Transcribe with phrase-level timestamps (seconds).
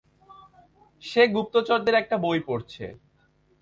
[1.03, 2.85] সে গুপ্তচরদের একটা বই পড়ছে।